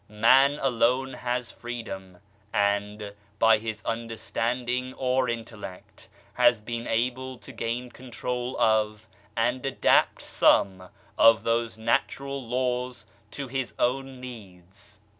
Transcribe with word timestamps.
Man 0.09 0.57
alone 0.59 1.13
has 1.13 1.51
freedom, 1.51 2.17
and, 2.51 3.13
by 3.37 3.59
his 3.59 3.83
understanding 3.85 4.95
or 4.95 5.29
intellect, 5.29 6.07
has 6.33 6.59
been 6.59 6.87
able 6.87 7.37
to 7.37 7.51
gain 7.51 7.91
control 7.91 8.59
of 8.59 9.07
and 9.37 9.63
adapt 9.63 10.23
some 10.23 10.89
of 11.19 11.43
those 11.43 11.77
natural 11.77 12.41
Laws 12.43 13.05
to 13.29 13.47
his 13.47 13.75
own 13.77 14.19
needs. 14.19 14.99